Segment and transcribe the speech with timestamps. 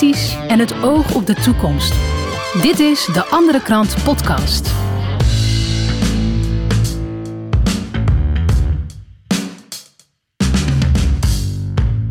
[0.00, 1.94] en het oog op de toekomst.
[2.62, 4.70] Dit is de Andere Krant Podcast.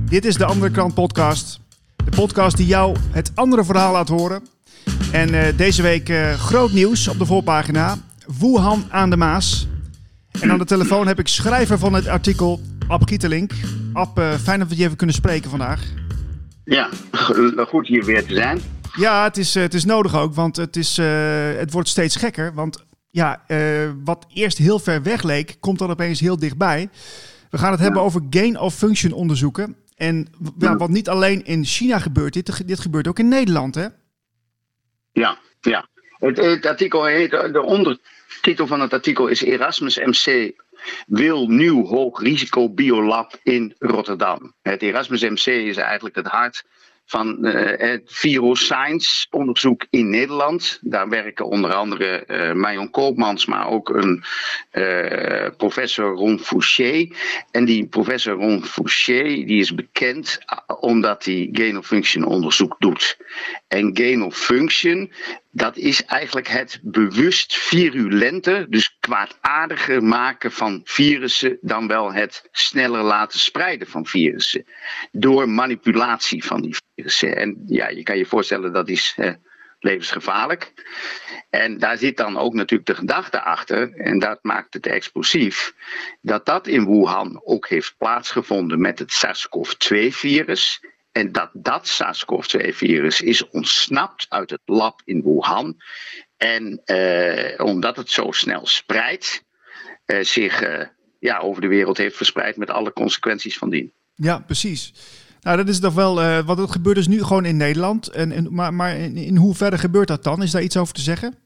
[0.10, 1.60] Dit is de Andere Krant Podcast.
[1.96, 4.48] De podcast die jou het andere verhaal laat horen.
[5.12, 7.98] En uh, deze week uh, groot nieuws op de voorpagina.
[8.40, 9.68] Wuhan aan de Maas.
[10.42, 13.52] En aan de telefoon heb ik schrijver van het artikel, Ab Gietelink.
[13.94, 16.07] Ab, uh, fijn dat we je even kunnen spreken vandaag.
[16.70, 16.90] Ja,
[17.68, 18.60] goed hier weer te zijn.
[18.96, 20.98] Ja, het is, het is nodig ook, want het, is,
[21.58, 22.54] het wordt steeds gekker.
[22.54, 23.44] Want ja,
[24.04, 26.90] wat eerst heel ver weg leek, komt dan opeens heel dichtbij.
[27.50, 27.86] We gaan het ja.
[27.86, 29.76] hebben over gain of function onderzoeken.
[29.96, 30.28] En
[30.58, 33.88] ja, wat niet alleen in China gebeurt, dit, dit gebeurt ook in Nederland, hè?
[35.12, 35.88] Ja, ja.
[36.20, 40.52] Het, het artikel heet, de ondertitel van het artikel is Erasmus MC
[41.08, 44.54] wil nieuw hoog risico biolab in Rotterdam.
[44.62, 46.64] Het Erasmus MC is eigenlijk het hart
[47.08, 50.80] van uh, het virus onderzoek in Nederland.
[50.82, 54.24] Daar werken onder andere uh, Marion Koopmans, maar ook een
[54.72, 57.08] uh, professor Ron Fouché.
[57.52, 60.40] En die professor Ron Fouché die is bekend
[60.80, 63.18] omdat hij gain of function onderzoek doet.
[63.68, 65.12] En gain of function,
[65.58, 73.02] dat is eigenlijk het bewust virulenter, dus kwaadaardiger maken van virussen dan wel het sneller
[73.02, 74.66] laten spreiden van virussen.
[75.12, 77.36] Door manipulatie van die virussen.
[77.38, 79.16] En ja, je kan je voorstellen dat is
[79.80, 80.74] levensgevaarlijk.
[81.50, 85.74] En daar zit dan ook natuurlijk de gedachte achter, en dat maakt het explosief,
[86.22, 90.82] dat dat in Wuhan ook heeft plaatsgevonden met het SARS-CoV-2-virus.
[91.18, 95.78] En dat dat SARS-CoV-2-virus is ontsnapt uit het lab in Wuhan.
[96.38, 99.44] En eh, omdat het zo snel spreidt,
[100.06, 100.88] eh, zich eh,
[101.20, 103.92] ja, over de wereld heeft verspreid met alle consequenties van dien.
[104.16, 104.94] Ja, precies.
[105.42, 108.08] Nou, dat is toch wel, uh, wat het gebeurt dus nu gewoon in Nederland.
[108.08, 110.44] En, en, maar maar in, in hoeverre gebeurt dat dan?
[110.44, 111.38] Is daar iets over te zeggen?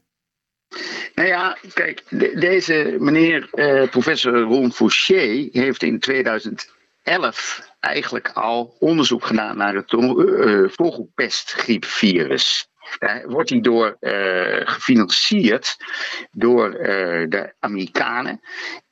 [1.14, 8.76] Nou ja, kijk, de, deze meneer uh, professor Ron Fouché heeft in 2011 eigenlijk al
[8.78, 12.70] onderzoek gedaan naar het uh, vogelpestgriepvirus.
[12.98, 14.12] Daar wordt hij door uh,
[14.64, 15.76] gefinancierd
[16.30, 16.70] door
[17.28, 18.40] de Amerikanen.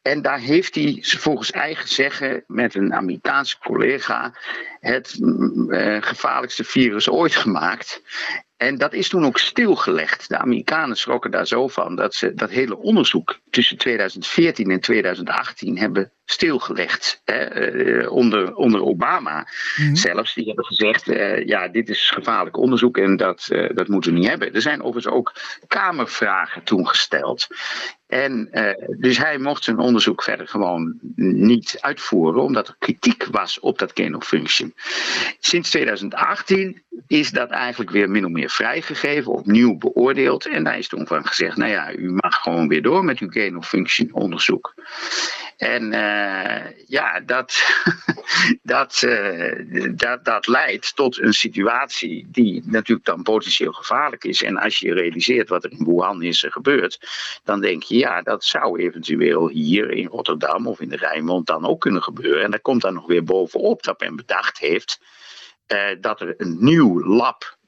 [0.02, 4.34] En daar heeft hij volgens eigen zeggen met een Amerikaanse collega
[4.80, 8.02] het uh, gevaarlijkste virus ooit gemaakt.
[8.56, 10.28] En dat is toen ook stilgelegd.
[10.28, 15.78] De Amerikanen schrokken daar zo van dat ze dat hele onderzoek tussen 2014 en 2018
[15.78, 17.20] hebben stilgelegd.
[17.24, 19.96] Hè, onder, onder Obama mm-hmm.
[19.96, 20.34] zelfs.
[20.34, 24.18] Die hebben gezegd: uh, ja, dit is gevaarlijk onderzoek en dat, uh, dat moeten we
[24.18, 24.54] niet hebben.
[24.54, 25.32] Er zijn overigens ook
[25.66, 27.46] Kamervragen toen gesteld.
[28.10, 33.60] En uh, dus hij mocht zijn onderzoek verder gewoon niet uitvoeren, omdat er kritiek was
[33.60, 34.18] op dat gain.
[35.40, 40.46] Sinds 2018 is dat eigenlijk weer min of meer vrijgegeven, opnieuw beoordeeld.
[40.46, 43.30] En daar is toen van gezegd: nou ja, u mag gewoon weer door met uw
[43.30, 44.74] gain of function onderzoek.
[45.56, 47.62] En uh, ja, dat,
[48.62, 54.42] dat, uh, dat, dat leidt tot een situatie die natuurlijk dan potentieel gevaarlijk is.
[54.42, 57.00] En als je realiseert wat er in Wuhan is gebeurd,
[57.44, 61.66] dan denk je, ja, dat zou eventueel hier in Rotterdam of in de Rijnmond dan
[61.66, 62.42] ook kunnen gebeuren.
[62.42, 65.00] En daar komt dan nog weer bovenop dat men bedacht heeft
[65.72, 67.58] uh, dat er een nieuw lab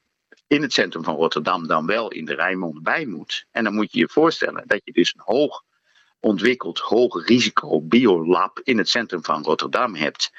[0.47, 3.47] in het centrum van Rotterdam dan wel in de Rijnmond bij moet.
[3.51, 5.63] En dan moet je je voorstellen dat je dus een hoog
[6.21, 10.33] ontwikkeld hoog risico biolab in het centrum van Rotterdam hebt,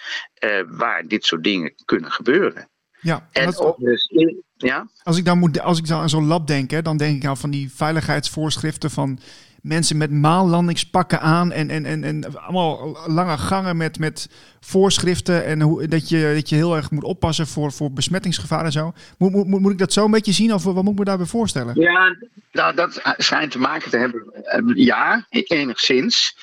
[0.43, 2.69] uh, waar dit soort dingen kunnen gebeuren.
[2.99, 4.11] Ja, en dat, dus
[4.55, 4.87] ja?
[5.03, 7.29] Als ik dan moet, als ik dan aan zo'n lab denk, hè, dan denk ik
[7.29, 9.19] aan van die veiligheidsvoorschriften van
[9.63, 14.29] mensen met maanlandingspakken aan en, en, en, en allemaal lange gangen met, met
[14.59, 18.71] voorschriften en hoe, dat, je, dat je heel erg moet oppassen voor, voor besmettingsgevaar en
[18.71, 18.93] zo.
[19.17, 21.25] Moet, moet, moet ik dat zo een beetje zien of wat moet ik me daarbij
[21.25, 21.81] voorstellen?
[21.81, 22.15] Ja,
[22.51, 26.37] nou, dat schijnt te maken te hebben, ja, enigszins.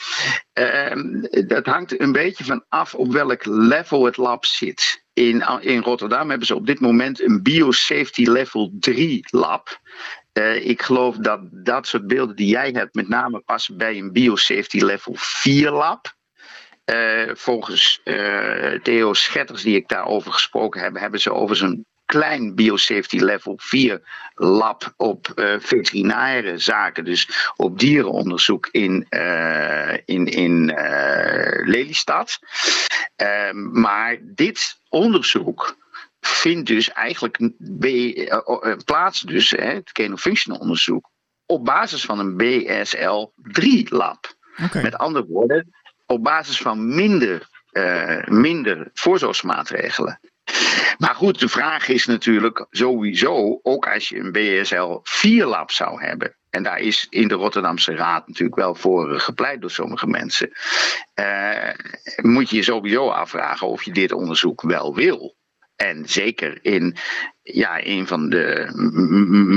[0.54, 5.05] Uh, dat hangt een beetje van af op welk level het lab zit.
[5.12, 9.81] In, in Rotterdam hebben ze op dit moment een Biosafety Level 3 lab.
[10.32, 14.12] Uh, ik geloof dat dat soort beelden die jij hebt met name passen bij een
[14.12, 16.15] Biosafety Level 4 lab.
[16.85, 22.55] Uh, volgens uh, Theo Schetters, die ik daarover gesproken heb, hebben ze over zo'n klein
[22.55, 24.00] biosafety level 4
[24.35, 29.06] lab op veterinaire zaken, dus op dierenonderzoek in,
[30.05, 32.38] in, in uh, Lelystad.
[33.17, 35.77] Ehm, maar dit onderzoek
[36.20, 37.38] vindt dus eigenlijk
[38.84, 41.11] plaats, dus, hè, het genofunctional onderzoek,
[41.46, 44.34] op basis van een BSL-3 lab.
[44.64, 44.82] Okay.
[44.82, 45.70] Met andere woorden,
[46.06, 47.49] op basis van minder,
[48.26, 50.20] minder voorzorgsmaatregelen.
[50.99, 56.37] Maar goed, de vraag is natuurlijk sowieso, ook als je een BSL 4-lab zou hebben.
[56.50, 60.50] En daar is in de Rotterdamse Raad natuurlijk wel voor gepleit door sommige mensen.
[61.14, 61.70] Uh,
[62.17, 65.37] moet je je sowieso afvragen of je dit onderzoek wel wil.
[65.87, 66.97] En zeker in
[67.43, 68.71] ja, een van de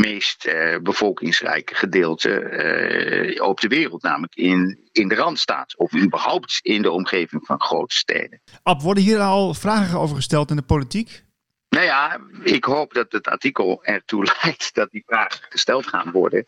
[0.02, 5.78] meest uh, bevolkingsrijke gedeelten uh, op de wereld, namelijk in, in de Randstaat.
[5.78, 8.42] Of überhaupt in de omgeving van grote steden.
[8.64, 11.24] Ab, worden hier al vragen over gesteld in de politiek?
[11.70, 16.46] Nou ja, ik hoop dat het artikel ertoe leidt dat die vragen gesteld gaan worden.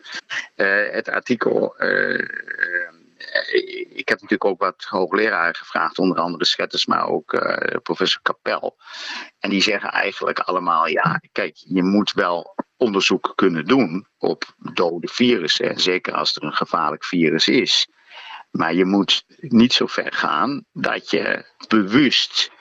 [0.56, 2.27] Uh, het artikel eh,
[3.94, 8.77] ik heb natuurlijk ook wat hoogleraren gevraagd, onder andere Schetters, maar ook uh, professor Kapel.
[9.39, 15.07] En die zeggen eigenlijk allemaal: ja, kijk, je moet wel onderzoek kunnen doen op dode
[15.07, 17.88] virussen, zeker als er een gevaarlijk virus is.
[18.51, 22.51] Maar je moet niet zo ver gaan dat je bewust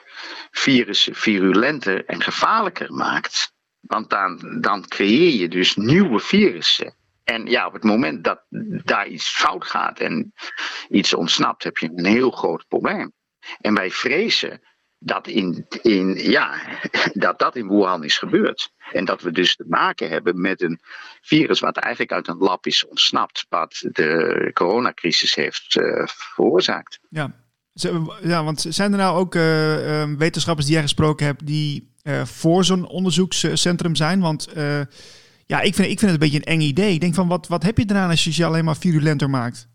[0.51, 3.53] virussen virulenter en gevaarlijker maakt.
[3.79, 6.95] Want dan, dan creëer je dus nieuwe virussen.
[7.25, 8.45] En ja, op het moment dat
[8.83, 10.33] daar iets fout gaat en
[10.89, 13.13] iets ontsnapt, heb je een heel groot probleem.
[13.61, 14.61] En wij vrezen
[14.97, 16.55] dat in, in, ja,
[17.13, 18.71] dat, dat in Wuhan is gebeurd.
[18.91, 20.79] En dat we dus te maken hebben met een
[21.21, 26.99] virus wat eigenlijk uit een lab is ontsnapt, wat de coronacrisis heeft uh, veroorzaakt.
[27.09, 27.31] Ja.
[28.21, 32.63] ja, want zijn er nou ook uh, wetenschappers die jij gesproken hebt die uh, voor
[32.63, 34.19] zo'n onderzoekscentrum zijn?
[34.19, 34.53] Want
[35.45, 36.93] ja, ik vind, ik vind het een beetje een eng idee.
[36.93, 39.67] Ik denk van, wat, wat heb je eraan als je je alleen maar virulenter maakt?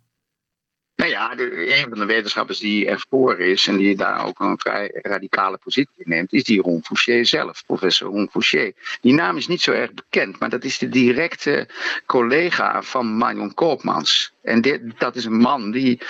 [1.00, 4.90] Nou ja, een van de wetenschappers die ervoor is en die daar ook een vrij
[5.02, 8.72] radicale positie neemt, is die Ron Fouché zelf, professor Ron Fouché.
[9.00, 11.68] Die naam is niet zo erg bekend, maar dat is de directe
[12.06, 14.32] collega van Marion Koopmans.
[14.42, 16.00] En dit, dat is een man die,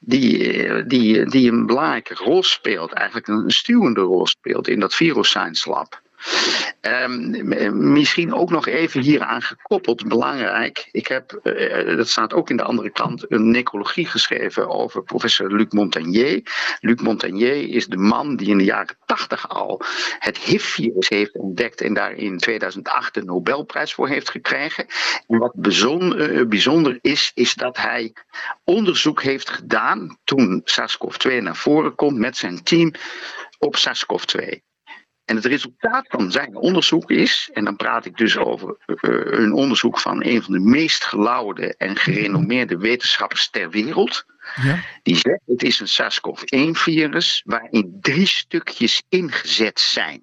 [0.00, 5.70] die, die, die een belangrijke rol speelt, eigenlijk een stuwende rol speelt in dat Viroscience
[5.70, 6.04] Lab.
[6.80, 10.88] Um, misschien ook nog even hieraan gekoppeld, belangrijk.
[10.92, 15.52] Ik heb, uh, dat staat ook in de andere kant, een necrologie geschreven over professor
[15.52, 16.42] Luc Montagnier.
[16.80, 19.80] Luc Montagnier is de man die in de jaren 80 al
[20.18, 24.86] het HIV-virus heeft ontdekt en daar in 2008 de Nobelprijs voor heeft gekregen.
[25.26, 28.12] En wat uh, bijzonder is, is dat hij
[28.64, 32.92] onderzoek heeft gedaan toen SARS-CoV-2 naar voren komt met zijn team
[33.58, 34.64] op SARS-CoV-2.
[35.26, 38.96] En het resultaat van zijn onderzoek is, en dan praat ik dus over uh,
[39.40, 44.24] een onderzoek van een van de meest gelauwde en gerenommeerde wetenschappers ter wereld.
[44.62, 44.80] Ja.
[45.02, 50.22] Die zegt: het is een SARS-CoV-1-virus waarin drie stukjes ingezet zijn.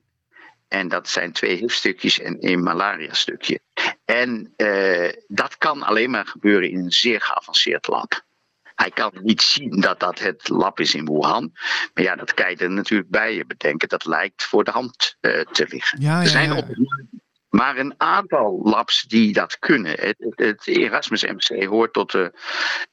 [0.67, 3.59] En dat zijn twee HIV-stukjes en één malaria-stukje.
[4.05, 8.23] En uh, dat kan alleen maar gebeuren in een zeer geavanceerd lab.
[8.75, 11.51] Hij kan niet zien dat dat het lab is in Wuhan.
[11.93, 13.89] Maar ja, dat kan je er natuurlijk bij je bedenken.
[13.89, 16.01] Dat lijkt voor de hand uh, te liggen.
[16.01, 16.65] Ja, er zijn ja,
[17.53, 19.91] maar een aantal labs die dat kunnen.
[19.99, 22.33] Het, het, Erasmus MC hoort tot de,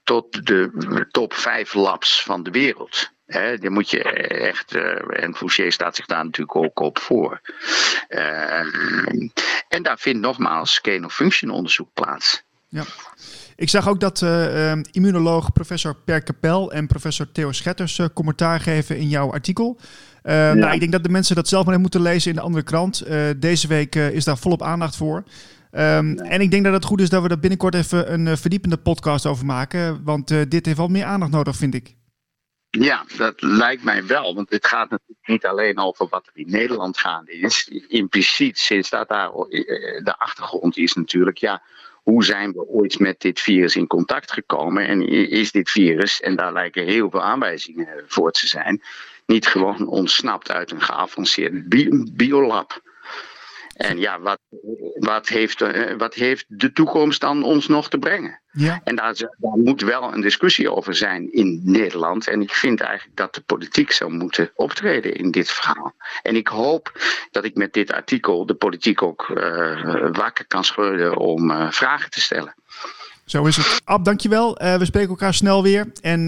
[0.03, 3.11] tot de top 5 labs van de wereld.
[3.27, 7.41] He, daar moet je echt, uh, en Fouché staat zich daar natuurlijk ook op voor.
[8.09, 8.59] Uh,
[9.69, 12.43] en daar vindt nogmaals gain-of-function onderzoek plaats.
[12.69, 12.85] Ja.
[13.61, 18.61] Ik zag ook dat uh, immunoloog professor Per Kapel en professor Theo Schetters uh, commentaar
[18.61, 19.79] geven in jouw artikel.
[20.23, 22.65] Uh, nou, ik denk dat de mensen dat zelf maar moeten lezen in de andere
[22.65, 23.07] krant.
[23.37, 25.17] deze week is daar volop aandacht voor.
[25.73, 28.77] Um, En ik denk dat het goed is dat we daar binnenkort even een verdiepende
[28.77, 30.05] podcast over maken.
[30.05, 31.97] Want dit heeft wel meer aandacht nodig, vind ik.
[32.71, 34.35] Ja, dat lijkt mij wel.
[34.35, 37.69] Want het gaat natuurlijk niet alleen over wat er in Nederland gaande is.
[37.89, 41.39] Impliciet sinds dat daar de achtergrond is natuurlijk.
[41.39, 41.63] Ja,
[42.03, 44.87] hoe zijn we ooit met dit virus in contact gekomen?
[44.87, 48.83] En is dit virus, en daar lijken heel veel aanwijzingen voor te zijn,
[49.27, 51.69] niet gewoon ontsnapt uit een geavanceerd
[52.17, 52.81] biolab?
[53.81, 54.39] En ja, wat,
[54.95, 58.41] wat, heeft, eh, wat heeft de toekomst dan ons nog te brengen?
[58.53, 58.81] Ja.
[58.85, 62.29] En daar, daar, moet wel een discussie over zijn in Nederland.
[62.29, 65.95] En ik vind eigenlijk dat de politiek zou moeten optreden in dit verhaal.
[66.23, 66.93] En ik hoop
[67.31, 72.11] dat ik met dit artikel de politiek ook uh, wakker kan schudden om uh, vragen
[72.11, 72.55] te stellen.
[73.25, 73.81] Zo is het.
[73.85, 74.63] Ab, dankjewel.
[74.63, 75.87] Uh, we spreken elkaar snel weer.
[76.01, 76.25] En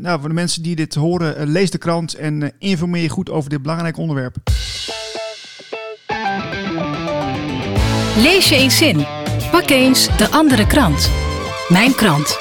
[0.00, 3.50] nou, voor de mensen die dit horen, lees de krant en informeer je goed over
[3.50, 4.36] dit belangrijke onderwerp.
[8.16, 8.96] Lees je eens in.
[9.50, 11.10] Pak eens de andere krant.
[11.68, 12.38] Mijn krant.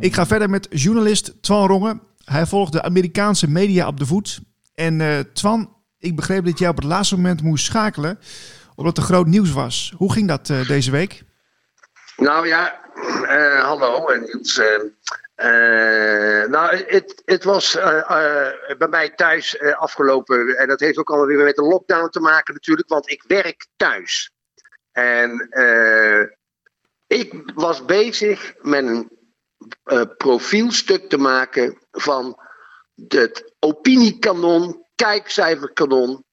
[0.00, 2.02] Ik ga verder met journalist Twan Rongen.
[2.24, 4.40] Hij volgt de Amerikaanse media op de voet.
[4.74, 8.18] En uh, Twan, ik begreep dat jij op het laatste moment moest schakelen,
[8.74, 9.92] omdat er groot nieuws was.
[9.96, 11.24] Hoe ging dat uh, deze week?
[12.16, 12.80] Nou ja,
[13.22, 14.06] uh, hallo.
[14.06, 14.64] En Uh,
[16.50, 16.76] nou,
[17.24, 20.56] het, was uh, uh, bij mij thuis afgelopen.
[20.56, 24.30] En dat heeft ook alweer met de lockdown te maken, natuurlijk, want ik werk thuis.
[24.92, 25.48] En
[27.06, 32.40] ik was bezig met een profielstuk te maken van
[33.08, 36.24] het opiniekanon, kijkcijferkanon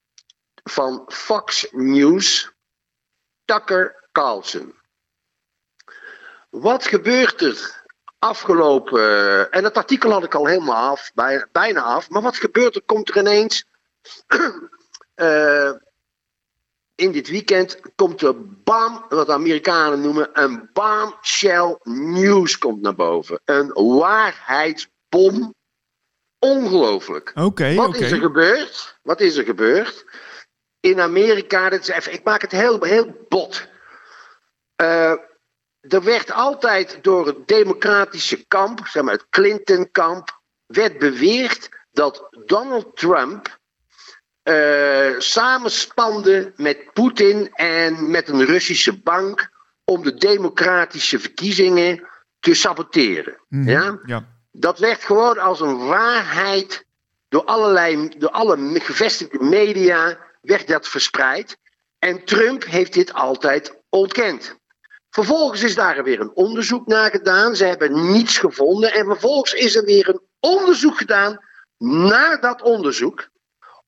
[0.64, 2.52] van Fox News,
[3.46, 4.76] Tucker Carlson.
[6.50, 7.83] Wat gebeurt er
[8.24, 9.52] afgelopen.
[9.52, 12.10] En het artikel had ik al helemaal af, bijna, bijna af.
[12.10, 12.82] Maar wat gebeurt er?
[12.86, 13.66] Komt er ineens.
[15.16, 15.72] uh,
[17.06, 22.96] in dit weekend komt er bam, wat de Amerikanen noemen, een bombshell news komt naar
[22.96, 23.42] boven.
[23.46, 25.54] Een waarheidsbom.
[26.40, 27.32] Ongelooflijk.
[27.36, 27.76] Oké.
[27.76, 29.00] wat is er gebeurd?
[29.02, 30.06] Wat is er gebeurd?
[30.80, 33.68] In Amerika, dit is even, ik maak het heel, heel bot.
[34.82, 35.14] Uh,
[35.88, 42.98] er werd altijd door het democratische kamp, zeg maar het Clinton-kamp, werd beweerd dat Donald
[42.98, 43.58] Trump
[44.44, 49.52] uh, samenspande met Poetin en met een Russische bank
[49.84, 52.08] om de democratische verkiezingen
[52.40, 53.38] te saboteren.
[53.50, 54.00] Mhm, ja?
[54.06, 54.28] ja?
[54.52, 56.86] Dat werd gewoon als een waarheid
[57.30, 61.58] door allerlei, door alle gevestigde media werd dat verspreid.
[62.00, 64.56] En Trump heeft dit altijd ontkend.
[65.14, 67.56] Vervolgens is daar weer een onderzoek naar gedaan.
[67.56, 68.94] Ze hebben niets gevonden.
[68.94, 71.40] En vervolgens is er weer een onderzoek gedaan
[71.78, 73.30] naar dat onderzoek.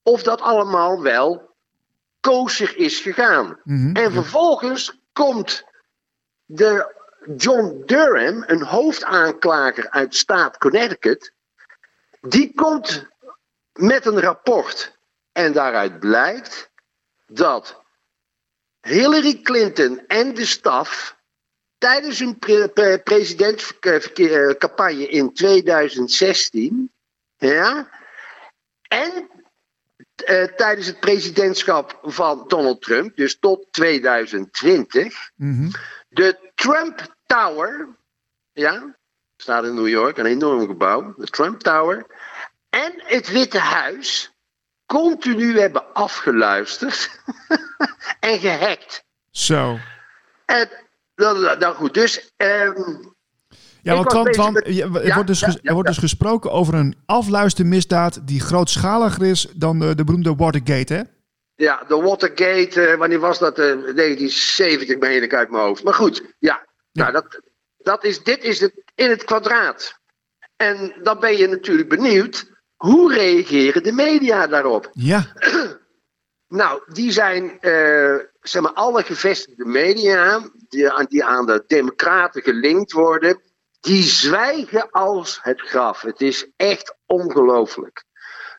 [0.02, 1.54] Of dat allemaal wel
[2.20, 3.60] kosher is gegaan.
[3.64, 3.96] Mhm.
[3.96, 5.64] En vervolgens komt
[6.44, 6.94] de
[7.36, 11.32] John Durham, een hoofdaanklager uit staat Connecticut.
[12.20, 13.06] Die komt
[13.72, 14.98] met een rapport.
[15.32, 16.70] En daaruit blijkt
[17.26, 17.82] dat
[18.80, 21.15] Hillary Clinton en de staf
[21.86, 26.92] tijdens hun pre presidentscampagne in 2016,
[27.36, 27.88] ja,
[28.88, 29.30] en
[30.28, 35.70] uh, tijdens het presidentschap van Donald Trump, dus tot 2020, mm
[36.08, 37.88] de Trump Tower,
[38.52, 38.96] ja,
[39.36, 42.06] staat in New York, een enorm gebouw, de Trump Tower,
[42.70, 44.32] en het Witte Huis
[44.86, 47.20] continu hebben afgeluisterd
[48.20, 49.04] en gehackt.
[49.30, 49.78] Zo.
[50.44, 50.85] En
[51.16, 52.32] nou, nou goed, dus.
[52.36, 53.14] Um,
[53.82, 58.40] ja, want, want, want er, wordt dus er wordt dus gesproken over een afluistermisdaad die
[58.40, 61.02] grootschaliger is dan de, de beroemde Watergate, hè?
[61.54, 63.58] Ja, de Watergate, uh, wanneer was dat?
[63.58, 65.84] Uh, 1970 ben ik uit mijn hoofd.
[65.84, 66.66] Maar goed, ja.
[66.92, 67.40] Nou, dat,
[67.76, 69.98] dat is, dit is het in het kwadraat.
[70.56, 74.90] En dan ben je natuurlijk benieuwd, hoe reageren de media daarop?
[74.92, 75.26] Ja.
[76.48, 82.42] nou, die zijn, uh, zeg maar, alle gevestigde media die aan, die aan de democraten
[82.42, 83.40] gelinkt worden,
[83.80, 86.00] die zwijgen als het graf.
[86.00, 88.04] Het is echt ongelooflijk.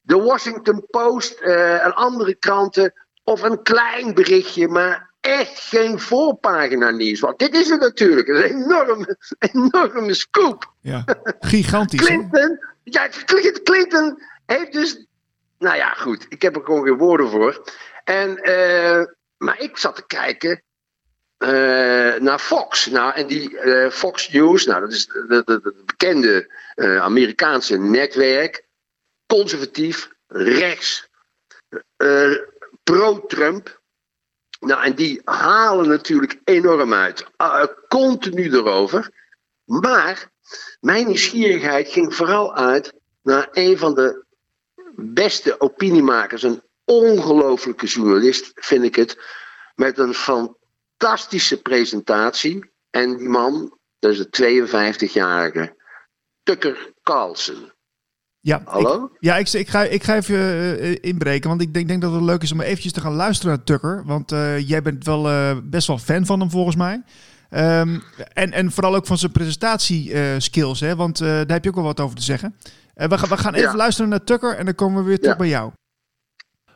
[0.02, 6.90] De Washington Post uh, en andere kranten, of een klein berichtje, maar echt geen voorpagina
[6.90, 7.20] nieuws.
[7.20, 10.74] Want dit is het natuurlijk, een enorme, enorme scoop.
[10.82, 11.04] Ja,
[11.40, 12.06] gigantisch.
[12.06, 13.10] Clinton, ja,
[13.64, 15.07] Clinton heeft dus,
[15.60, 17.64] nou ja, goed, ik heb er gewoon geen woorden voor.
[18.04, 19.06] En, uh,
[19.38, 20.64] maar ik zat te kijken,
[21.38, 21.50] uh,
[22.16, 22.86] naar Fox.
[22.86, 26.52] Nou, en die uh, Fox News, nou, dat is het bekende
[27.02, 28.66] Amerikaanse netwerk.
[29.26, 31.10] Conservatief, rechts,
[32.84, 33.82] pro-Trump.
[34.60, 37.26] Nou, en die halen natuurlijk enorm uit.
[37.88, 39.12] continu erover.
[39.66, 40.32] Maar
[40.80, 44.26] mijn nieuwsgierigheid ging vooral uit naar een van de
[44.98, 46.44] beste opiniemakers.
[46.44, 49.18] Een ongelofelijke journalist, vind ik het.
[49.76, 52.72] Met een fantastische presentatie.
[52.90, 54.66] En die man, dat is de
[55.10, 55.76] 52-jarige
[56.44, 57.72] Tucker Carlson.
[58.40, 59.04] Ja, Hallo?
[59.04, 62.14] Ik, ja, ik, ik, ga, ik ga even uh, inbreken, want ik denk, denk dat
[62.14, 64.04] het leuk is om eventjes te gaan luisteren naar Tucker.
[64.06, 67.04] Want uh, jij bent wel uh, best wel fan van hem volgens mij.
[67.50, 70.96] Um, en, en vooral ook van zijn presentatieskills, hè?
[70.96, 72.56] want daar heb je ook wel wat over te zeggen.
[72.98, 73.76] We, gaan, we gaan even ja.
[73.76, 75.38] luisteren naar Tucker en dan komen we weer terug ja.
[75.38, 75.72] bij jou.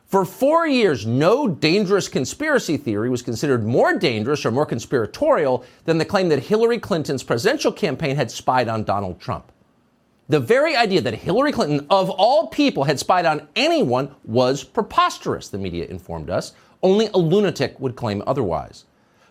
[0.06, 5.98] For four years, no dangerous conspiracy theory was considered more dangerous or more conspiratorial than
[5.98, 9.50] the claim that Hillary Clinton's presidential campaign had spied on Donald Trump.
[10.28, 15.48] The very idea that Hillary Clinton, of all people, had spied on anyone was preposterous,
[15.48, 16.52] the media informed us.
[16.82, 18.84] Only a lunatic would claim otherwise.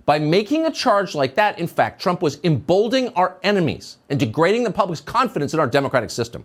[0.06, 4.64] By making a charge like that, in fact, Trump was emboldening our enemies and degrading
[4.64, 6.44] the public's confidence in our democratic system.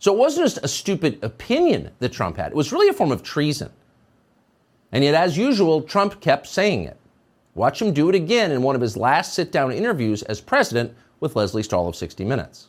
[0.00, 3.12] So it wasn't just a stupid opinion that Trump had, it was really a form
[3.12, 3.70] of treason.
[4.92, 6.96] And yet, as usual, Trump kept saying it.
[7.54, 10.92] Watch him do it again in one of his last sit down interviews as president
[11.20, 12.68] with Leslie Stahl of 60 Minutes.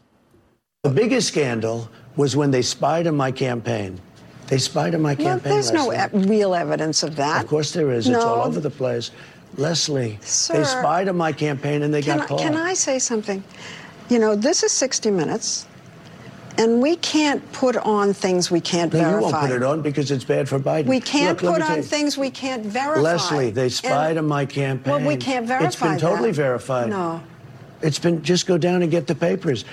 [0.83, 3.99] The biggest scandal was when they spied on my campaign.
[4.47, 5.51] They spied on my campaign.
[5.51, 6.19] Well, there's Leslie.
[6.19, 7.43] no real evidence of that.
[7.43, 8.09] Of course there is.
[8.09, 8.17] No.
[8.17, 9.11] It's all over the place.
[9.57, 12.39] Leslie, Sir, they spied on my campaign and they got I, caught.
[12.39, 13.43] Can I say something?
[14.09, 15.67] You know, this is 60 Minutes,
[16.61, 19.17] and we can't put on things we can't no, verify.
[19.17, 20.85] you won't put it on because it's bad for Biden.
[20.85, 23.01] We can't Look, put on things we can't verify.
[23.01, 24.93] Leslie, they spied And- on my campaign.
[24.93, 26.35] Well, we can't verify It's been totally that.
[26.35, 26.89] verified.
[26.91, 27.21] No.
[27.81, 29.65] It's been just go down and get the papers.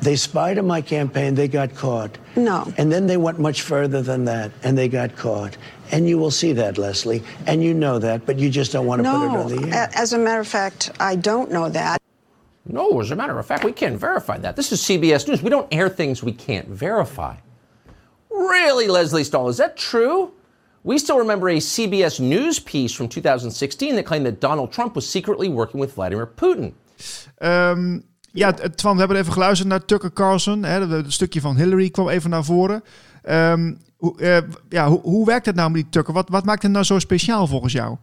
[0.00, 2.18] They spied on my campaign, they got caught.
[2.34, 2.72] No.
[2.76, 5.56] And then they went much further than that, and they got caught.
[5.90, 7.22] And you will see that, Leslie.
[7.46, 9.88] And you know that, but you just don't want to put it on the air.
[9.94, 11.97] as a matter of fact, I don't know that.
[12.68, 14.54] No, as a matter of fact, we can't verify that.
[14.56, 15.42] This is CBS News.
[15.42, 17.36] We don't air things we can't verify.
[18.30, 20.30] Really, Leslie Stahl, is that true?
[20.82, 25.10] We still remember a CBS News piece from 2016 that claimed that Donald Trump was
[25.10, 26.72] secretly working with Vladimir Putin.
[27.38, 28.00] Ehm,
[28.32, 30.62] ja, t- Twan, we hebben even geluisterd naar Tucker Carlson.
[30.64, 32.82] Hè, het stukje van Hillary kwam even naar voren.
[33.22, 36.14] Ehm, hoe, eh, ja, hoe, hoe werkt het nou met die Tucker?
[36.14, 37.96] Wat, wat maakt het nou zo speciaal volgens jou?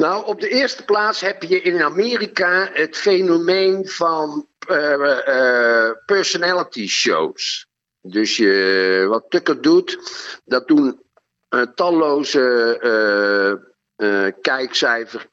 [0.00, 6.88] Nou, op de eerste plaats heb je in Amerika het fenomeen van eh, eh, personality
[6.88, 7.66] shows.
[8.00, 9.98] Dus je, wat Tucker doet,
[10.44, 11.02] dat doen
[11.48, 13.50] eh, talloze eh,
[14.26, 15.26] eh, kijkcijfer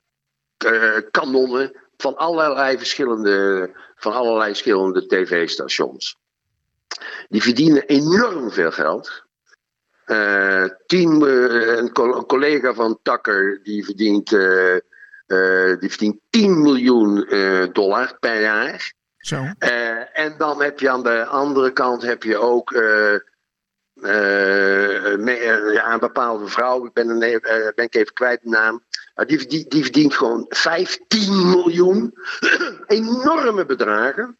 [0.57, 6.17] eh, kanonnen van allerlei verschillende, van allerlei verschillende tv-stations.
[7.29, 9.26] Die verdienen enorm veel geld.
[10.07, 14.75] Eh, tien, eh, een, co- een collega van Tucker die verdient, eh,
[15.79, 17.27] die verdient 10 miljoen
[17.73, 18.93] dollar per jaar.
[19.17, 19.45] Zo.
[20.13, 22.71] En dan heb je aan de andere kant heb je ook
[25.17, 28.83] me- ja, een bepaalde vrouw, ik ben, een, eh, ben ik even kwijt de naam.
[29.25, 32.13] Die, verdient- die verdient gewoon 15 miljoen.
[32.87, 34.37] Enorme bedragen.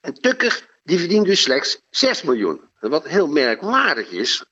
[0.00, 2.60] En Tucker die verdient dus slechts 6 miljoen.
[2.80, 4.44] Wat heel merkwaardig is.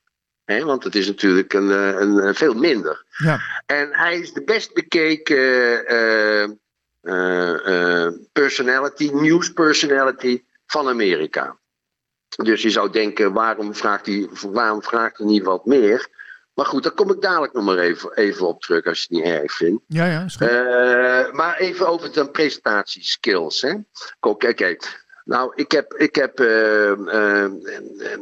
[0.45, 3.05] Hè, want het is natuurlijk een, eh, een, een veel minder.
[3.17, 3.41] Ja.
[3.67, 11.57] En hij is de best bekeken eh, eh, eh, personality, news personality van Amerika.
[12.37, 16.09] Dus je zou denken, waarom vraagt hij, waarom vraagt hij niet wat meer?
[16.55, 19.25] Maar goed, daar kom ik dadelijk nog maar even, even op terug als je het
[19.25, 19.83] niet erg vindt.
[19.87, 20.49] Ja, ja, is goed.
[20.49, 23.61] Eh, maar even over de presentatieskills.
[23.61, 23.75] Hè?
[24.21, 25.06] Oké, kijk.
[25.27, 27.51] Nou, ik heb, ik heb eh, eh,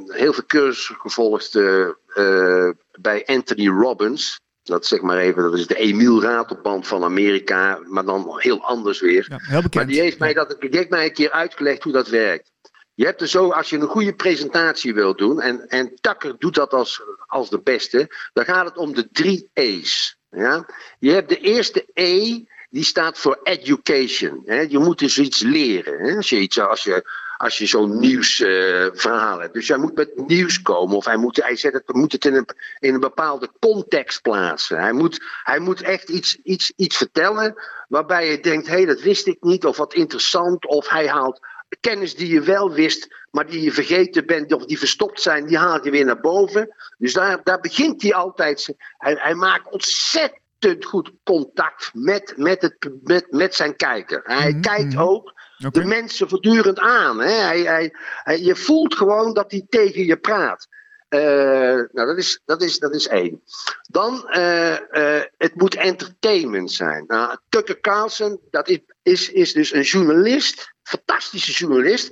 [0.09, 4.41] heel veel cursussen gevolgd eh, eh, bij Anthony Robbins.
[4.63, 9.01] Dat zeg maar even, dat is de Emiel Ratelband van Amerika, maar dan heel anders
[9.01, 9.27] weer.
[9.29, 9.75] Ja, heel bekend.
[9.75, 12.53] Maar die heeft, mij dat, die heeft mij een keer uitgelegd hoe dat werkt.
[12.95, 16.55] Je hebt er zo, als je een goede presentatie wilt doen, en, en Tucker doet
[16.55, 20.19] dat als, als de beste, dan gaat het om de drie E's.
[20.35, 20.67] Ja?
[20.99, 24.43] Je hebt de eerste E, die staat voor education.
[24.69, 25.99] Je moet dus iets leren.
[25.99, 26.17] Hè?
[26.17, 27.05] Als je, iets, als je,
[27.37, 29.55] als je zo'n nieuwsverhaal hebt.
[29.55, 32.35] Dus hij moet met nieuws komen, of hij moet, hij zet het, moet het in
[32.35, 34.81] een, in een bepaalde context plaatsen.
[34.81, 37.55] Hij moet, hij moet echt iets, iets, iets vertellen
[37.89, 41.41] waarbij je denkt: hé, hey, dat wist ik niet, of wat interessant, of hij haalt
[41.81, 45.59] kennis die je wel wist, maar die je vergeten bent of die verstopt zijn, die
[45.59, 46.75] haalt je weer naar boven.
[46.99, 48.75] Dus daar, daar begint hij altijd.
[48.99, 54.21] Hij, hij maakt ontzettend goed contact met, met, het, met, met zijn kijker.
[54.25, 55.03] Hij Mhm, kijkt mhm.
[55.03, 57.21] ook de mensen voortdurend aan.
[57.21, 57.33] Hè?
[57.33, 60.69] Hij, hij, hij- je voelt gewoon dat hij tegen je praat.
[61.15, 63.43] Eh, nou, dat is, dat, is, dat is één.
[63.89, 67.05] Dan, eh, eh, het moet entertainment zijn.
[67.07, 72.11] Nou, Tucker Carlson, dat is, is, is dus een journalist, fantastische journalist.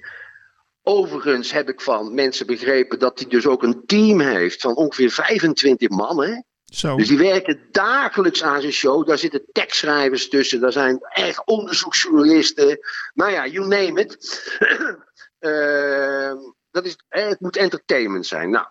[0.82, 5.10] Overigens heb ik van mensen begrepen dat hij dus ook een team heeft van ongeveer
[5.10, 6.22] 25 man.
[6.22, 6.40] Hè?
[6.64, 6.96] Zo.
[6.96, 9.06] Dus die werken dagelijks aan zijn show.
[9.06, 10.60] Daar zitten tekstschrijvers tussen.
[10.60, 12.78] Daar zijn echt onderzoeksjournalisten.
[13.14, 14.16] Nou ja, you name it.
[15.38, 16.36] Ehm,
[16.70, 18.50] dat is, het moet entertainment zijn.
[18.50, 18.66] Nou,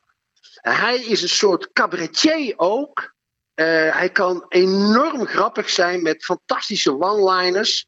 [0.62, 3.14] hij is een soort cabaretier ook.
[3.54, 7.86] Eh, hij kan enorm grappig zijn met fantastische one-liners.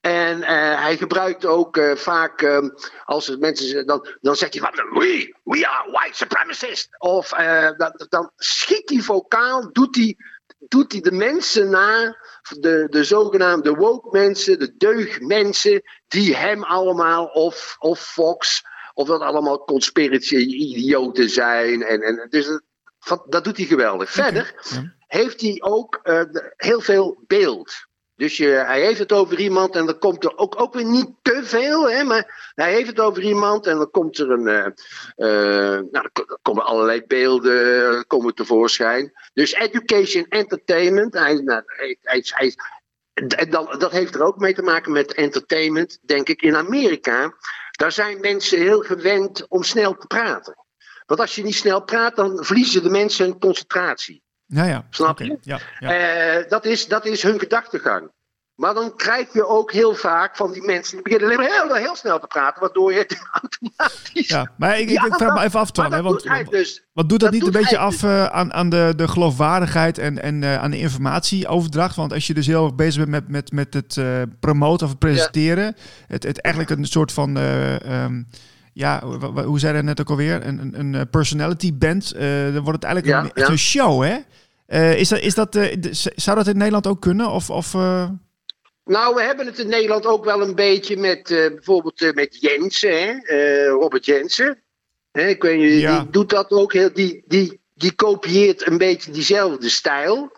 [0.00, 2.68] En eh, hij gebruikt ook eh, vaak, ehm,
[3.04, 6.88] als mensen dan, dan zegt hij van, we, we are white supremacists.
[6.98, 7.28] Of
[7.76, 10.16] dan, dan schiet hij vocaal, doet hij,
[10.58, 12.16] doet hij de mensen na,
[12.58, 18.62] de, de zogenaamde woke mensen, de deugdmensen, die hem allemaal, of, of Fox,
[18.94, 21.82] of dat allemaal conspiracy-idioten zijn.
[21.82, 22.60] En, en, dus
[23.06, 24.10] dat, dat doet hij geweldig.
[24.10, 24.54] Verder
[25.06, 26.22] heeft hij ook eh,
[26.56, 27.88] heel veel beeld.
[28.16, 31.08] Dus je, hij heeft het over iemand en dan komt er ook, ook weer niet
[31.22, 34.46] te veel, hè, maar hij heeft het over iemand en dan komt er een.
[34.48, 39.12] eh, eh, nou, er ko- komen allerlei beelden komen tevoorschijn.
[39.32, 41.14] Dus education, entertainment.
[41.14, 42.54] Hij, nou, hij, hij, hij,
[43.14, 46.42] en dan, dat heeft er ook mee te maken met entertainment, denk ik.
[46.42, 47.34] In Amerika,
[47.80, 50.56] daar zijn mensen heel gewend om snel te praten.
[51.06, 54.22] Want als je niet snel praat, dan verliezen de mensen hun concentratie.
[54.46, 54.86] Ja, ja.
[54.90, 55.38] Snap je?
[55.40, 56.38] Ja, ja.
[56.38, 58.10] Uh, dat, is, dat is hun gedachtegang.
[58.60, 62.18] Maar dan krijg je ook heel vaak van die mensen die beginnen heel, heel snel
[62.18, 63.06] te praten, waardoor je
[63.40, 64.28] automatisch.
[64.28, 66.02] Ja, maar ik, ik, vraag me even af, Twan.
[66.02, 69.08] Want, doet dus, wat doet dat, niet een beetje af uh, aan, aan de, de
[69.08, 71.96] geloofwaardigheid en, en uh, aan de informatieoverdracht?
[71.96, 74.98] Want als je dus heel erg bezig bent met, met, met het uh, promoten of
[74.98, 75.74] presenteren, ja.
[76.06, 77.36] het, het eigenlijk een soort van.
[77.36, 78.28] Um,
[78.72, 79.02] ja,
[79.44, 80.46] hoe zei dat net ook alweer?
[80.46, 82.14] Een, een, een personality band.
[82.18, 84.16] dan wordt het eigenlijk ja, een, een show, hè?
[84.94, 85.58] is dat, is dat,
[86.14, 87.30] zou dat in Nederland ook kunnen?
[87.30, 87.74] Of, of
[88.90, 92.40] nou, we hebben het in Nederland ook wel een beetje met uh, bijvoorbeeld uh, met
[92.40, 93.14] Jensen, hè?
[93.24, 94.62] Uh, Robert Jensen.
[95.12, 96.00] Hè, ik weet ja.
[96.00, 96.92] die doet dat ook heel.
[96.92, 100.32] Die, die, die kopieert een beetje diezelfde stijl.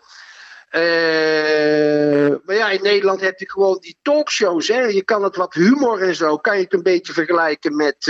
[2.45, 4.67] maar ja, in Nederland heb je gewoon die talkshows.
[4.67, 4.81] Hè?
[4.81, 6.37] Je kan het wat humor en zo.
[6.37, 8.05] Kan je het een beetje vergelijken met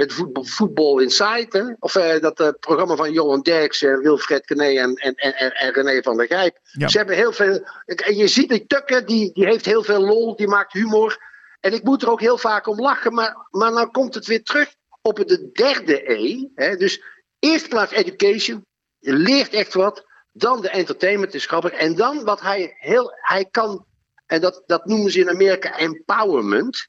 [0.00, 1.46] met voetbal, voetbal Inside.
[1.48, 1.74] Hè?
[1.78, 6.02] Of uh, dat uh, programma van Johan Derksen, Wilfred Gené en, en, en, en René
[6.02, 6.58] van der Gijp.
[6.62, 7.66] Ze hebben heel veel.
[7.84, 11.18] En je ziet die Tukker, die, die heeft heel veel lol, die maakt humor.
[11.60, 14.42] En ik moet er ook heel vaak om lachen, maar, maar dan komt het weer
[14.42, 16.48] terug op de derde E.
[16.54, 16.76] Hè?
[16.76, 17.02] Dus
[17.38, 18.66] eerst plaats education,
[18.98, 20.08] je leert echt wat.
[20.32, 21.72] Dan de entertainment is grappig.
[21.72, 23.12] En dan wat hij heel.
[23.14, 23.86] Hij kan,
[24.26, 26.86] en dat, dat noemen ze in Amerika empowerment.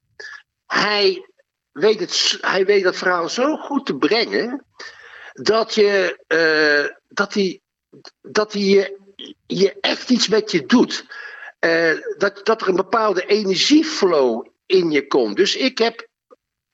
[0.65, 1.31] Hij
[1.71, 4.65] weet het, hij weet dat verhaal zo goed te brengen.
[5.34, 6.19] dat je.
[6.27, 7.62] Uh, dat hij.
[8.21, 8.99] dat hij je,
[9.47, 11.05] je echt iets met je doet.
[11.65, 15.36] Uh, dat, dat er een bepaalde energieflow in je komt.
[15.36, 16.07] Dus ik heb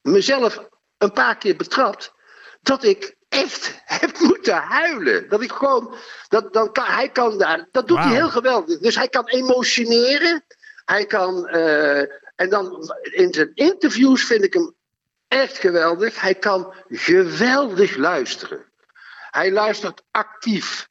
[0.01, 2.13] mezelf een paar keer betrapt.
[2.61, 5.29] dat ik echt heb moeten huilen.
[5.29, 5.95] Dat ik gewoon.
[6.27, 7.67] Dat, dan kan, hij kan daar.
[7.71, 8.79] Dat doet hij heel geweldig.
[8.79, 10.45] Dus hij kan emotioneren.
[10.85, 11.55] Hij kan.
[11.55, 11.99] Uh,
[12.35, 14.76] en dan in zijn interviews vind ik hem
[15.27, 16.21] echt geweldig.
[16.21, 18.65] Hij kan geweldig luisteren.
[19.29, 20.87] Hij luistert actief.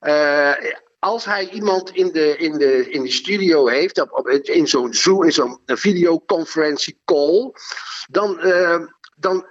[0.00, 0.52] Uh,
[0.98, 4.94] als hij iemand in de, in de, in de studio heeft, op, op, in zo'n
[4.94, 7.52] Zoom, in zo'n videoconferentie call,
[8.10, 8.78] dan, uh,
[9.16, 9.46] dan,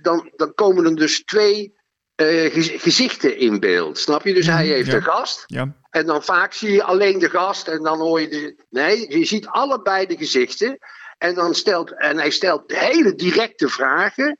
[0.00, 1.74] dan, dan komen er dus twee
[2.16, 3.98] uh, gezichten in beeld.
[3.98, 4.34] Snap je?
[4.34, 4.94] Dus hij mhm, heeft ja.
[4.94, 5.44] een gast.
[5.46, 5.76] Ja.
[5.90, 8.64] En dan vaak zie je alleen de gast en dan hoor je de.
[8.70, 10.78] Nee, je ziet allebei de gezichten.
[11.20, 14.38] En, dan stelt, en hij stelt hele directe vragen.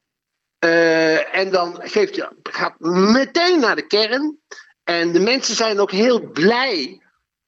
[0.65, 2.75] Uh, en dan geeft hij, gaat
[3.13, 4.39] meteen naar de kern.
[4.85, 7.03] En de mensen zijn ook heel blij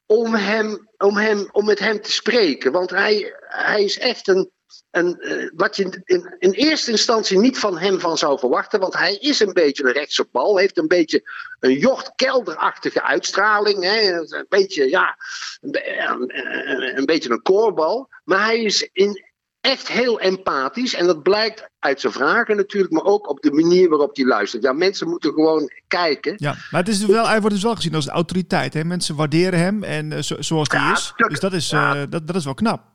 [0.07, 2.73] om, hem, om, hem, om met hem te spreken.
[2.73, 4.51] Want hij, hij is echt een,
[4.91, 8.81] een, uh, wat je in, in, eerste instantie niet van hem van zou verwachten.
[8.81, 10.57] Want hij is een beetje een rechtse bal.
[10.57, 11.31] Heeft een beetje
[11.61, 13.83] een Jocht Kelderachtige uitstraling.
[13.83, 14.13] Hè?
[14.13, 15.17] Een beetje, ja,
[15.61, 16.39] een,
[16.71, 18.09] een, een beetje een koorbal.
[18.25, 19.33] Maar hij is in,
[19.63, 20.95] echt heel empathisch.
[20.95, 24.63] En dat blijkt uit zijn vragen natuurlijk, maar ook op de manier waarop hij luistert.
[24.63, 26.35] Ja, mensen moeten gewoon kijken.
[26.37, 28.75] Ja, maar het is wel, hij wordt dus wel gezien als een autoriteit.
[28.75, 28.85] Hè?
[28.85, 31.13] Mensen waarderen hem en uh, zo, zoals hij ja, is.
[31.17, 31.97] Dus dat is, ja.
[31.97, 32.92] uh, dat, dat is wel knap.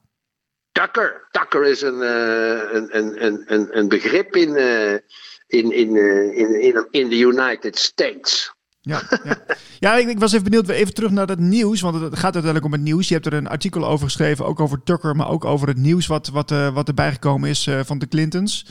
[0.80, 1.28] Tucker.
[1.32, 4.56] Tucker is een, uh, een, een, een, een begrip in,
[5.48, 5.96] in, in,
[6.36, 8.56] in, in, de United States.
[8.82, 9.38] Ja, ja.
[9.80, 12.66] ja ik, ik, was even benieuwd, even terug naar het nieuws, want het gaat uiteindelijk
[12.66, 13.08] om het nieuws.
[13.08, 16.08] Je hebt er een artikel over geschreven, ook over Tucker, maar ook over het nieuws
[16.08, 18.66] wat, wat, uh, wat erbij gekomen is uh, van de Clintons.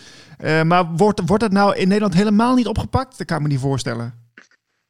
[0.44, 3.18] Uh, maar wordt, wordt dat nou in Nederland helemaal niet opgepakt?
[3.18, 4.25] Dat kan ik me niet voorstellen.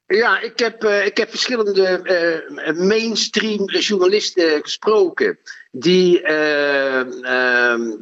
[0.07, 5.39] Ja, ik heb, ik heb verschillende mainstream journalisten gesproken
[5.71, 7.97] die, ehm,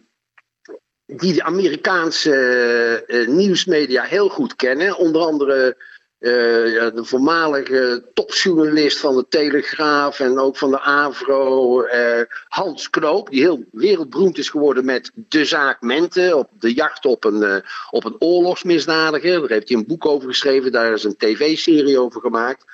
[1.07, 4.97] die de Amerikaanse nieuwsmedia heel goed kennen.
[4.97, 5.77] Onder andere
[6.25, 13.31] uh, de voormalige topjournalist van de Telegraaf en ook van de Avro, uh, Hans Knoop,
[13.31, 17.57] die heel wereldberoemd is geworden met de zaak Mente, op de jacht op een, uh,
[17.91, 19.41] op een oorlogsmisdadiger.
[19.41, 22.65] Daar heeft hij een boek over geschreven, daar is een tv-serie over gemaakt.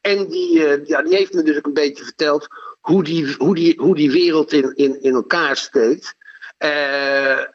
[0.00, 2.46] En die, ja, die heeft me dus ook een beetje verteld
[2.80, 6.14] hoe die, hoe die, hoe die wereld in, in, in elkaar steekt.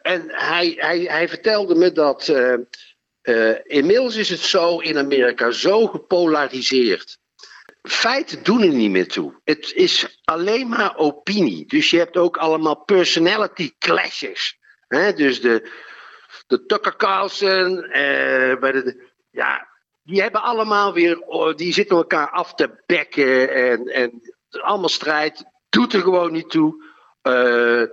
[0.01, 2.31] en hij, hij, hij vertelde me dat
[3.63, 7.17] inmiddels is het zo in Amerika zo gepolariseerd.
[7.81, 9.39] Feiten doen er niet meer toe.
[9.43, 11.65] Het is alleen maar opinie.
[11.65, 14.57] Dus je hebt ook allemaal personality clashes.
[15.15, 15.71] Dus de,
[16.47, 19.67] de Tucker Carlson, uh, bij de, ja,
[20.03, 25.43] die hebben allemaal weer, oh, die zitten elkaar af te bekken en, en allemaal strijd.
[25.69, 26.83] Doet er gewoon niet toe.
[27.23, 27.83] Uh,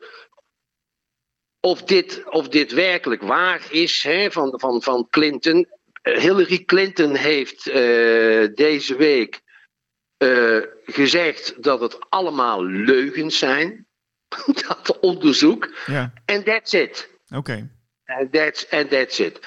[1.65, 5.67] of dit, of dit werkelijk waar is hè, van, van, van Clinton.
[6.03, 7.75] Eh, Hillary Clinton heeft uh,
[8.55, 9.43] deze week
[10.85, 13.87] gezegd dat het allemaal leugens zijn.
[14.67, 15.71] dat onderzoek.
[16.25, 17.11] En that's it.
[17.35, 17.71] Oké.
[18.05, 19.41] En that's, and that's it.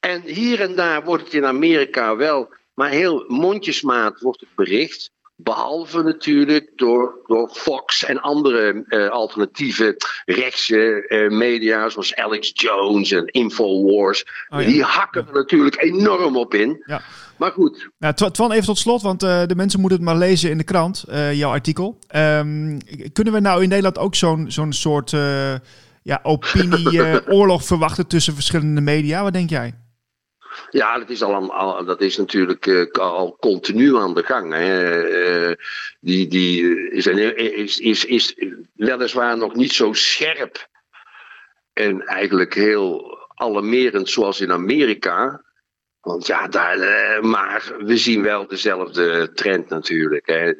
[0.00, 5.10] En hier en daar wordt het in Amerika wel, maar heel mondjesmaat wordt het bericht.
[5.36, 13.12] Behalve natuurlijk door, door Fox en andere uh, alternatieve rechtse uh, media, zoals Alex Jones
[13.12, 14.24] en Infowars.
[14.48, 16.82] Oh, Die hakken er natuurlijk enorm op in.
[16.86, 17.02] Ja.
[17.36, 17.88] Maar goed.
[17.98, 20.64] Nou, Twan, even tot slot, want uh, de mensen moeten het maar lezen in de
[20.64, 21.98] krant, jouw artikel.
[22.16, 22.78] Um,
[23.12, 25.10] kunnen we nou in Nederland ook zo'n zo'n soort
[26.02, 29.22] ja, opinie-oorlog verwachten tussen verschillende media?
[29.22, 29.74] Wat denk jij?
[30.70, 34.52] Ja, dat is, al, dat is natuurlijk uh, al continu aan de gang.
[34.52, 35.48] Hè.
[35.48, 35.54] Uh,
[36.00, 38.34] die die is, is, is, is
[38.74, 40.68] weliswaar nog niet zo scherp
[41.72, 45.42] en eigenlijk heel alarmerend zoals in Amerika.
[46.00, 46.78] Want ja, daar,
[47.26, 50.26] maar we zien wel dezelfde trend natuurlijk.
[50.26, 50.52] Hè.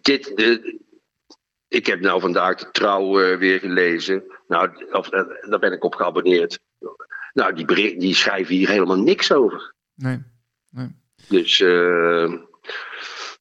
[0.00, 0.80] dit, de,
[1.68, 4.24] ik heb nou vandaag de trouw weer gelezen.
[4.46, 6.58] Nou, of, daar ben ik op geabonneerd.
[7.34, 9.74] Nou, die, die schrijven hier helemaal niks over.
[9.94, 10.22] Nee.
[10.70, 10.88] nee.
[11.28, 12.32] Dus, uh,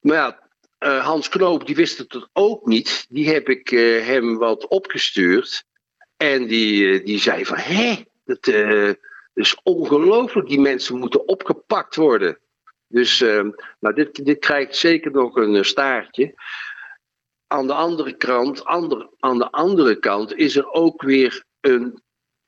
[0.02, 3.06] maar ja, uh, Hans Knoop, die wist het ook niet.
[3.10, 5.66] Die heb ik uh, hem wat opgestuurd.
[6.18, 8.48] En die, die zei van, hé, dat
[9.34, 10.48] is ongelooflijk.
[10.48, 12.38] Die mensen moeten opgepakt worden.
[12.88, 13.20] Dus
[13.80, 16.34] nou, dit, dit krijgt zeker nog een staartje.
[17.48, 22.03] Aan de andere kant, ander, aan de andere kant is er ook weer een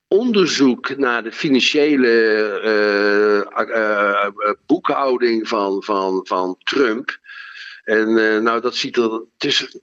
[0.07, 2.07] onderzoek naar de financiële
[3.57, 4.25] uh, uh,
[4.65, 7.19] boekhouding van, van, van Trump.
[7.83, 8.13] En
[8.43, 9.11] nou, dat ziet er.
[9.11, 9.77] Het is,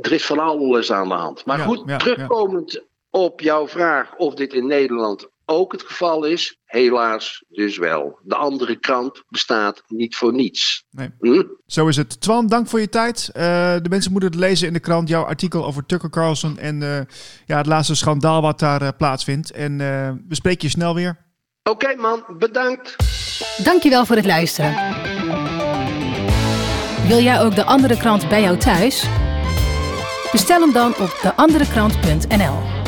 [0.00, 1.44] er is van alles aan de hand.
[1.44, 7.44] Maar goed, terugkomend op jouw vraag of dit in Nederland ook het geval is, helaas
[7.48, 8.18] dus wel.
[8.22, 10.84] De andere krant bestaat niet voor niets.
[10.90, 11.10] Nee.
[11.20, 11.42] Hm?
[11.66, 12.20] Zo is het.
[12.20, 13.30] Twan, dank voor je tijd.
[13.36, 13.42] Uh,
[13.82, 16.98] de mensen moeten het lezen in de krant, jouw artikel over Tucker Carlson en uh,
[17.46, 19.50] ja, het laatste schandaal wat daar uh, plaatsvindt.
[19.50, 19.78] En
[20.28, 21.16] we spreken je snel weer.
[21.62, 22.96] Oké okay, man, bedankt.
[23.64, 24.74] Dankjewel voor het luisteren.
[27.06, 29.06] Wil jij ook de andere krant bij jou thuis?
[30.32, 32.81] Bestel hem dan op deanderekrant.nl